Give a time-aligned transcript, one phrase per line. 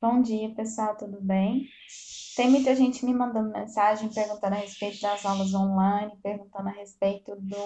[0.00, 1.68] Bom dia, pessoal, tudo bem?
[2.34, 7.36] Tem muita gente me mandando mensagem perguntando a respeito das aulas online, perguntando a respeito
[7.36, 7.56] do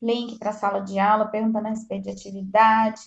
[0.00, 3.00] link para a sala de aula, perguntando a respeito de atividade.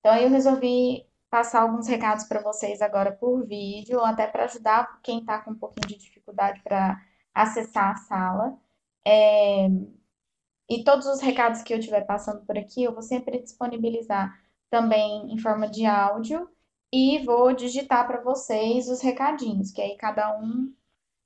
[0.00, 5.20] Então, eu resolvi passar alguns recados para vocês agora por vídeo, até para ajudar quem
[5.20, 6.98] está com um pouquinho de dificuldade para
[7.34, 8.58] acessar a sala.
[9.06, 9.68] É...
[10.66, 14.34] E todos os recados que eu estiver passando por aqui, eu vou sempre disponibilizar
[14.70, 16.48] também em forma de áudio
[16.92, 20.72] e vou digitar para vocês os recadinhos, que aí cada um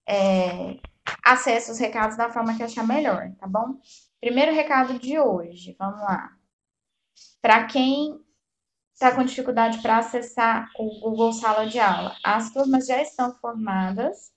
[0.06, 0.78] é,
[1.24, 3.80] acessa os recados da forma que achar melhor, tá bom?
[4.20, 6.30] Primeiro recado de hoje, vamos lá.
[7.42, 8.20] Para quem
[8.94, 14.32] está com dificuldade para acessar o Google Sala de Aula, as turmas já estão formadas.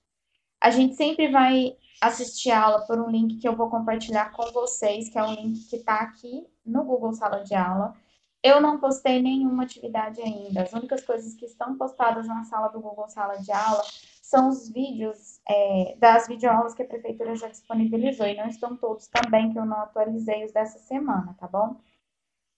[0.62, 4.52] A gente sempre vai assistir a aula por um link que eu vou compartilhar com
[4.52, 7.93] vocês, que é um link que está aqui no Google Sala de Aula.
[8.41, 10.63] Eu não postei nenhuma atividade ainda.
[10.63, 13.84] As únicas coisas que estão postadas na sala do Google Sala de Aula
[14.21, 18.27] são os vídeos é, das videoaulas que a prefeitura já disponibilizou.
[18.27, 21.81] E não estão todos também, que eu não atualizei os dessa semana, tá bom?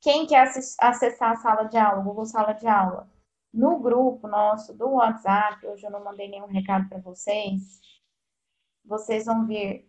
[0.02, 0.48] Quem quer
[0.80, 3.08] acessar a sala de aula, o Google Sala de Aula,
[3.54, 7.80] no grupo nosso do WhatsApp, hoje eu não mandei nenhum recado para vocês,
[8.84, 9.88] vocês vão ver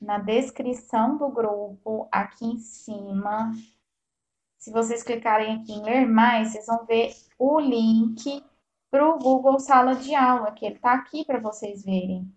[0.00, 3.52] na descrição do grupo, aqui em cima,
[4.64, 8.42] se vocês clicarem aqui em ler mais, vocês vão ver o link
[8.90, 12.34] para o Google Sala de Aula, que ele está aqui para vocês verem.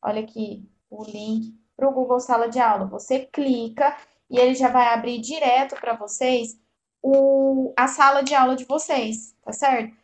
[0.00, 2.86] Olha aqui o link para o Google Sala de Aula.
[2.86, 3.94] Você clica
[4.30, 6.58] e ele já vai abrir direto para vocês
[7.02, 9.94] o, a sala de aula de vocês, tá certo?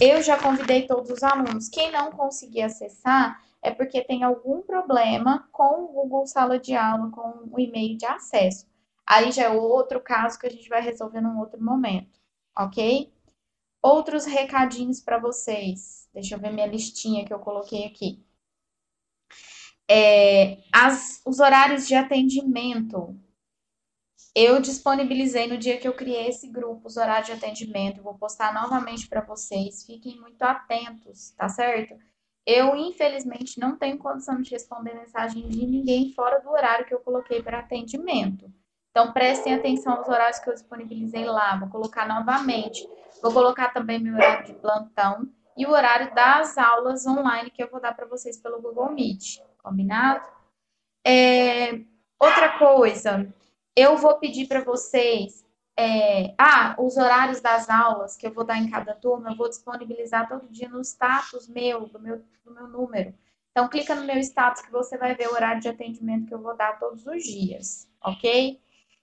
[0.00, 1.68] Eu já convidei todos os alunos.
[1.68, 7.10] Quem não conseguir acessar é porque tem algum problema com o Google Sala de Aula,
[7.10, 8.71] com o e-mail de acesso.
[9.06, 12.20] Aí já é outro caso que a gente vai resolver num outro momento,
[12.56, 13.12] ok?
[13.82, 16.08] Outros recadinhos para vocês.
[16.14, 18.24] Deixa eu ver minha listinha que eu coloquei aqui.
[19.90, 23.18] É, as, os horários de atendimento.
[24.34, 28.02] Eu disponibilizei no dia que eu criei esse grupo os horários de atendimento.
[28.02, 29.84] vou postar novamente para vocês.
[29.84, 31.94] Fiquem muito atentos, tá certo?
[32.46, 37.00] Eu, infelizmente, não tenho condição de responder mensagem de ninguém fora do horário que eu
[37.00, 38.52] coloquei para atendimento.
[38.92, 41.56] Então, prestem atenção aos horários que eu disponibilizei lá.
[41.56, 42.86] Vou colocar novamente.
[43.22, 47.70] Vou colocar também meu horário de plantão e o horário das aulas online que eu
[47.70, 49.40] vou dar para vocês pelo Google Meet.
[49.62, 50.26] Combinado?
[51.06, 51.80] É,
[52.18, 53.32] outra coisa,
[53.74, 55.42] eu vou pedir para vocês.
[55.74, 59.48] É, ah, os horários das aulas que eu vou dar em cada turma, eu vou
[59.48, 63.14] disponibilizar todo dia no status meu, do meu, do meu número.
[63.50, 66.42] Então, clica no meu status que você vai ver o horário de atendimento que eu
[66.42, 68.60] vou dar todos os dias, ok?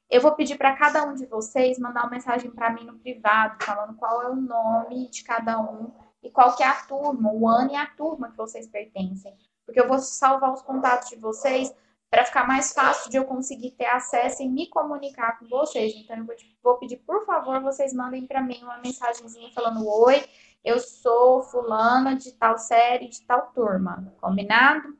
[0.09, 3.63] Eu vou pedir para cada um de vocês mandar uma mensagem para mim no privado,
[3.63, 5.91] falando qual é o nome de cada um
[6.23, 9.37] e qual que é a turma, o ano e a turma que vocês pertencem.
[9.65, 11.71] Porque eu vou salvar os contatos de vocês
[12.09, 15.93] para ficar mais fácil de eu conseguir ter acesso e me comunicar com vocês.
[15.95, 20.25] Então, eu vou, vou pedir, por favor, vocês mandem para mim uma mensagenzinha falando: Oi,
[20.63, 24.11] eu sou fulana de tal série, de tal turma.
[24.19, 24.97] Combinado?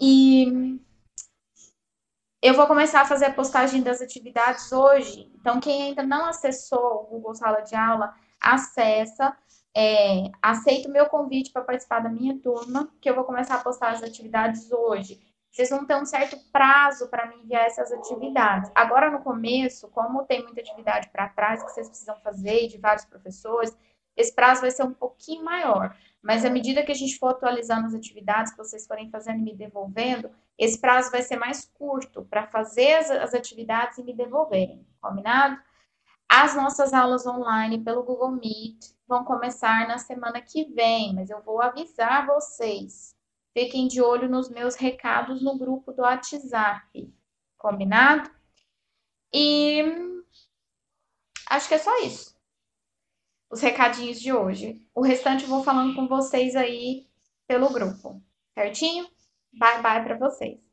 [0.00, 0.80] E
[2.42, 5.30] eu vou começar a fazer a postagem das atividades hoje.
[5.34, 9.36] Então, quem ainda não acessou o Google Sala de Aula, acessa.
[9.78, 13.62] É, aceita o meu convite para participar da minha turma, que eu vou começar a
[13.62, 15.20] postar as atividades hoje.
[15.50, 18.70] Vocês vão ter um certo prazo para me enviar essas atividades.
[18.74, 23.04] Agora, no começo, como tem muita atividade para trás que vocês precisam fazer, de vários
[23.04, 23.76] professores,
[24.16, 25.94] esse prazo vai ser um pouquinho maior.
[26.22, 29.42] Mas à medida que a gente for atualizando as atividades que vocês forem fazendo e
[29.42, 34.12] me devolvendo, esse prazo vai ser mais curto para fazer as, as atividades e me
[34.12, 35.60] devolverem, combinado?
[36.28, 41.40] As nossas aulas online pelo Google Meet vão começar na semana que vem, mas eu
[41.42, 43.14] vou avisar vocês.
[43.52, 47.14] Fiquem de olho nos meus recados no grupo do WhatsApp,
[47.56, 48.28] combinado?
[49.32, 49.80] E
[51.48, 52.35] acho que é só isso
[53.50, 54.82] os recadinhos de hoje.
[54.94, 57.06] O restante eu vou falando com vocês aí
[57.46, 58.22] pelo grupo,
[58.54, 59.06] certinho?
[59.52, 60.65] Bye bye para vocês.